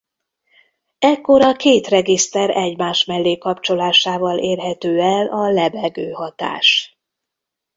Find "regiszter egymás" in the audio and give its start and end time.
1.87-3.05